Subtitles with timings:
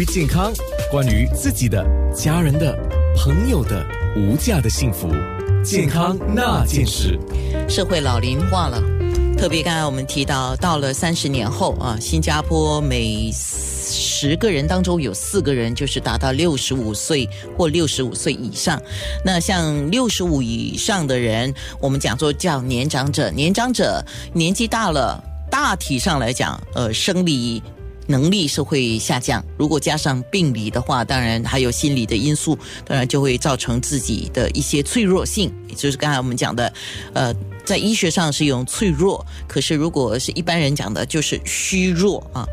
[0.00, 0.50] 于健康，
[0.90, 2.74] 关于自己的、家人的、
[3.14, 5.10] 朋友的无价的幸福，
[5.62, 7.18] 健康那件事。
[7.68, 8.82] 社会老龄化了，
[9.36, 17.28] 特别刚才我们提到，到了三十年后啊，新加坡每十个人当中有四个人就是达到六十五岁
[17.58, 18.80] 或六十五岁以上。
[19.22, 27.62] 那像六十五以上的人，我们讲说叫年长者，年长者年纪大了，大体上来讲，呃，生理。
[28.10, 36.72] 能力是会下降，如果加上病理的话，当然还有心理的因素，当然就会造成自己的一些脆弱性，也就是刚才我们讲的，
[37.14, 37.34] 呃。
[37.70, 42.44] 在医学上是用脆弱，可是如果是一般人讲的，就是虚弱啊。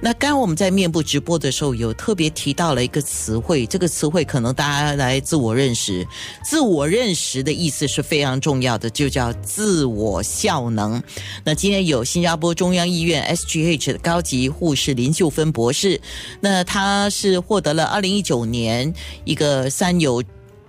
[0.00, 6.08] 那刚我们在面部直播的时候，有特别提到了一个词汇，这个词汇可能大家来自我认识，
[6.42, 11.02] 自我认识的意思是非常重要的，就叫自我效能。
[11.44, 16.00] 那今天有新加坡中央医院 SGH 的高级护士林秀芬博士，
[16.40, 18.94] 那他是获得了二零一九年
[19.26, 20.24] 一个三有。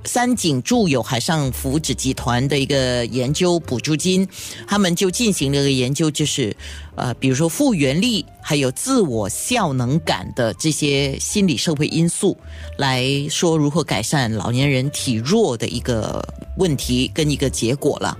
[0.05, 4.27] 三井住友海上福祉集团的一个研究补助金，
[4.67, 6.55] 他们就进行了一个研究，就是
[6.95, 12.37] 呃，比如说复原力，还有自我效能感的这些心理社会因素，
[12.77, 16.23] 来说如何改善老年人体弱的一个
[16.57, 18.17] 问题跟一个结果了。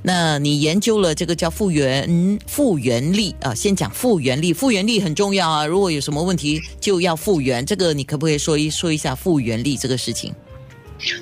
[0.00, 5.66] 那你研究了这个叫复原复原力啊，先讲复原力，复原力很重要啊。
[5.66, 10.32] 如果有什么问题就要复原，这个你可不可以说一说一下复原力这个事情？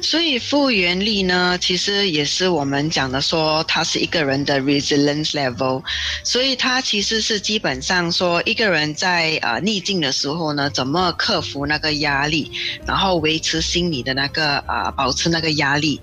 [0.02, 5.82] 所以复原力呢，其实也是我们讲的说，它是一个人的 resilience level。
[6.24, 12.50] 所以它其实是基本上说，一个人在呃逆境的时候呢，怎么克服那个压力，
[12.86, 16.00] 然后维持心理的那个啊，保持那个压力。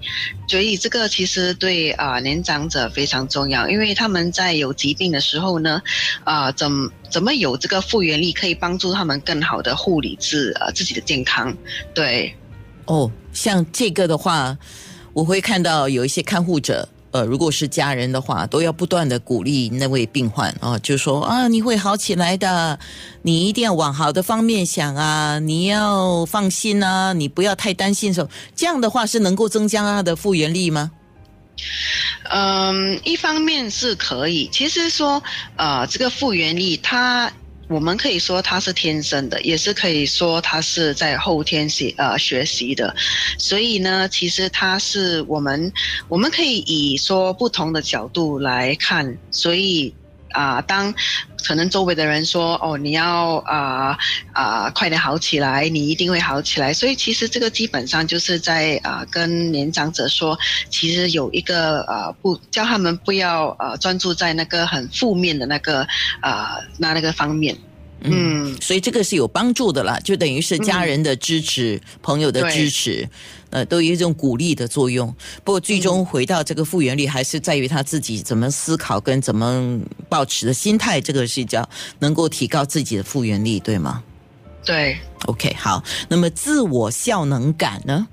[0.47, 5.81] 所以这个其实对啊年长者非常重要，因为他们在有疾病的时候呢，
[6.23, 6.69] 啊怎
[7.09, 11.55] 怎么有这个复原力，可以帮助他们更好的护理自呃自己的健康，
[11.95, 12.35] 对。
[12.85, 14.57] 哦，像这个的话，
[15.13, 22.77] 我会看到有一些看护者，呃，如果是家人的话，都要不断的鼓励那位病患啊，就说啊，你会好起来的，
[23.21, 28.13] 你一定要往好的方面想啊，你要放心啊，你不要太担心。
[28.13, 30.91] 说这样的话是能够增加他的复原力吗？
[32.31, 35.21] 嗯，一方面是可以，其实说
[35.55, 37.31] 呃，这个复原力它。
[37.73, 42.95] 我们可以说他是天生的，也是可以说他是在后天学呃学习的，
[43.39, 45.73] 所以呢，其实他是我们
[46.07, 49.93] 我们可以以说不同的角度来看，所以。
[50.33, 50.93] 啊，当
[51.45, 53.97] 可能周围的人说：“哦，你要啊
[54.33, 60.37] 啊，快点好起来，你一定会好起来。”所以其实这个基本上就是在啊跟年长者说，
[60.69, 65.87] 其实有一个呃不叫他们不要呃专注在那个很负面的那个
[66.21, 67.57] 啊那那个方面。
[68.03, 73.09] 嗯，所以这个是有帮助的啦，就等于是家人的支持、朋友的支持。
[73.49, 75.15] 呃，都有一种鼓励的作用。
[75.43, 80.99] 不过，最终回到这个复原力，还是在于他自己怎么思考跟怎么保持的心态。
[80.99, 81.69] 这个是叫
[81.99, 84.03] 能够提高自己的复原力，对吗？
[84.65, 84.97] 对。
[85.27, 85.83] OK，好。
[86.09, 88.07] 那么，自我效能感呢？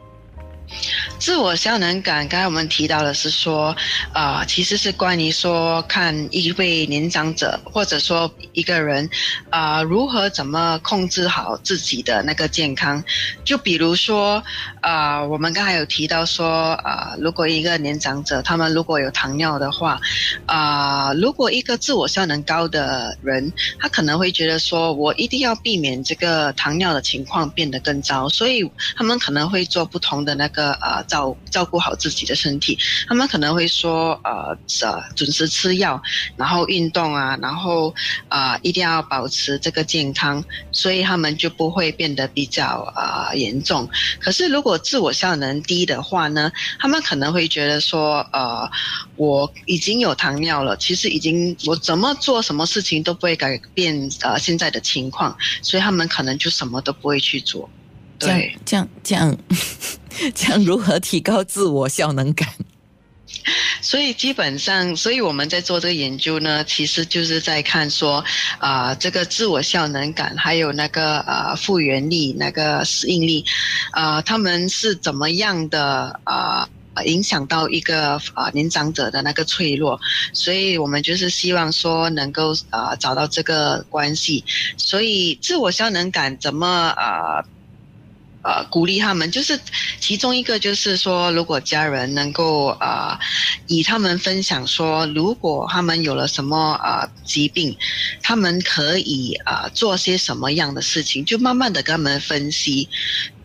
[1.20, 3.76] 自我效能感，刚才我们提到的是说，
[4.14, 9.08] 啊，其实是关于说看一位年长者，或者说一个人，
[9.50, 13.04] 啊，如何怎么控制好自己的那个健康。
[13.44, 14.42] 就比如说，
[14.80, 20.00] 啊，我们刚才有提到说，啊，如果一个年长者，他们如果有糖尿的话，
[20.47, 28.66] 啊，如果一个自我效能高的人，他可能会觉得说，我一定要避免这个糖尿的情况变得更糟，所以
[28.97, 30.70] 他们可能会做不同的那个。
[30.80, 32.78] 呃，照照顾好自己的身体，
[33.09, 36.00] 他们可能会说，呃，呃，准时吃药，
[36.37, 37.93] 然后运动啊，然后
[38.28, 43.88] 啊，一定要保持这个健康，所以他们就不会变得比较啊严重。
[44.21, 48.71] 可是如果自我效能低的话呢，他们可能会觉得说，呃，
[49.16, 57.69] 我已经有糖尿了，其实已经我怎么做什么事情都不会改变呃现在的情况，所以他们可能就什么都不会去做。
[58.18, 59.36] 对，这样这样。
[59.41, 59.99] 这样
[60.34, 62.49] 将如何提高自我效能感？
[63.81, 68.22] 所以基本上，所以我们在做这个研究呢，其实就是在看说，
[68.59, 73.45] 啊，这个自我效能感，还有那个呃复原力、那个适应力，
[73.93, 76.69] 啊，他们是怎么样的啊
[77.05, 79.99] 影响到一个啊年长者的那个脆弱？
[80.34, 84.45] 所以我们就是希望说能够啊找到这个关系。
[84.77, 87.43] 所以自我效能感怎么啊？
[88.42, 89.59] 呃鼓励他们，就是
[90.01, 93.19] 其中一个就是说，如果家人能够呃，
[93.66, 97.77] 以他们分享说，如果他们有了什么呃疾病，
[98.22, 102.89] 他们可以啊做些什么样的事情，就慢慢的跟他们分析，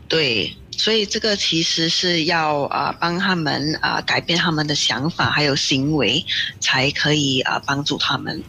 [0.08, 6.26] 对，所以这个其实是要啊帮他们啊改变他们的想法还有行为，
[6.60, 8.44] 才可以啊帮助他们。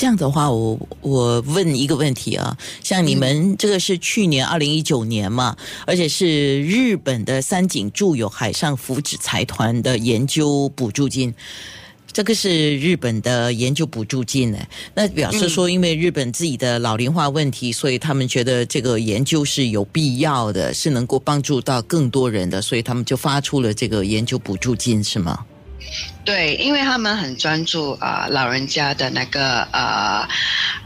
[0.00, 5.54] 这样的话，我我问一个问题啊，像你们这个是去年二零一九年嘛，
[5.86, 11.34] 而且是日本的三井住友海上福祉财团的研究补助金，
[12.10, 14.58] 这个是日本的研究补助金呢。
[14.94, 25.44] 那表示说，因为日本自己的老龄化问题，所以他们觉得这个研究是有必要的，是能够帮助到更多人的，所以他们就发出了这个研究补助金，是吗？
[26.24, 30.28] 对，因为他们很专注啊，老人家的那个呃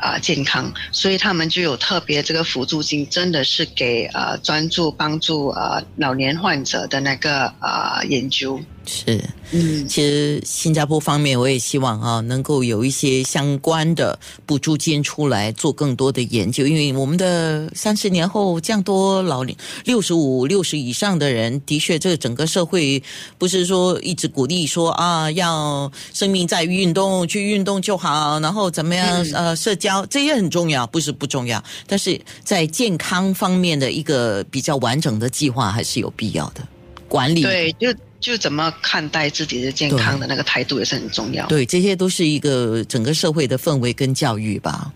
[0.01, 8.65] 呃健康，所以他们就有特别这个辅助金，真的是给呃专注帮助呃老年患者的那个呃研究。
[8.87, 23.03] 是，嗯，其实新加坡方面，我也希望啊，能够有一些相关的补助金出来做更多的研究，因为我们的三十年后这样多老龄六十五、六十以上的人，的确，这个整个社会
[23.39, 36.67] 不是说一直鼓励说啊，要生命在于运动，去运动就好，然后怎么样呃，社交这也很重要，不是不重要，但是在健康方面的一个比较完整的计划还是有必要的
[37.09, 37.43] 管理。
[37.43, 37.89] 对，就。
[38.25, 41.47] 就怎么看待自己的健康的那个态度也是很重要。
[41.47, 44.91] 对，这些都是一个整个社会的氛围跟教育吧。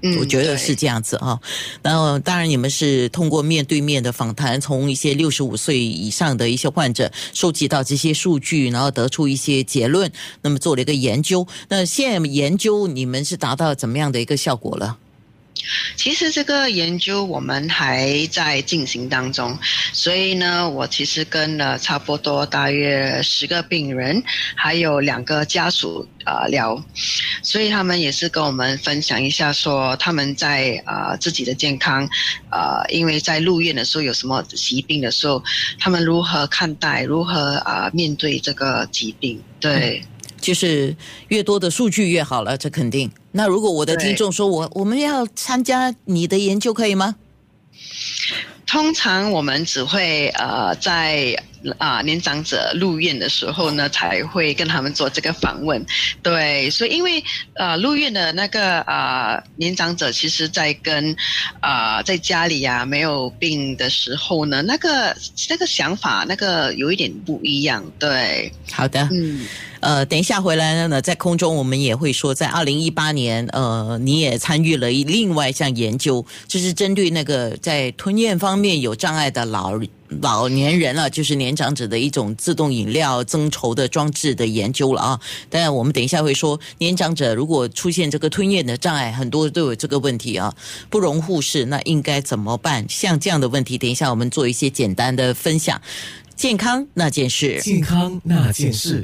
[0.00, 1.38] 嗯，我觉得是这样子啊。
[1.82, 10.10] 然后，当然你们是通过面对面的访谈，从一些六十五岁以上的一些患者收集到这些数据，然后得出一些结论，
[10.40, 11.46] 那么做了一个研究。
[11.68, 14.96] 那现在研究你们是达到怎么样的一个效果了？
[15.96, 19.56] 其实这个研究我们还在进行当中，
[19.92, 24.20] 所以呢，我其实跟了差不多大约十个病人，
[24.56, 26.82] 还有两个家属啊聊，
[27.42, 32.08] 所以他们也是跟我们分享一下，说他们在啊自己的健康，
[32.50, 35.42] 啊，因为在入院的时候有什么疾病的时候，
[35.78, 40.02] 他们如何看待，如何啊面对这个疾病，对。
[40.40, 40.96] 就是
[41.28, 43.08] 越多的数据越好了，这肯定。
[43.32, 47.16] 那如果我的听众说我我们要参加你的研究，可以吗？
[48.66, 51.42] 通常我们只会呃在
[51.78, 55.84] 啊年长者入院的时候呢，才会跟他们做这个访问。
[56.22, 57.22] 对，所以因为
[57.54, 61.14] 呃入院的那个啊年长者，其实在跟
[61.60, 65.14] 啊在家里啊没有病的时候呢，那个
[65.48, 67.84] 那个想法那个有一点不一样。
[67.98, 69.46] 对，好的，嗯。
[69.80, 79.76] 呃，等一下回来呢，在空中我们也会说，在二零一八年，呃，你也参与了另外一项研究，就是针对那个在吞咽方面有障碍的老
[80.20, 85.20] 老年人了，就是年长者的一种自动饮料增稠的装置的研究了啊。
[85.48, 90.54] 当然，我们等一下会说，年长者如果出现这个吞咽的障碍，很多都有这个问题啊，
[90.90, 91.64] 不容忽视。
[91.66, 92.84] 那应该怎么办？
[92.88, 95.80] 像这样的问题，等一下我们做一些简单的分享。
[96.34, 99.02] 健康那件事，健康那件事。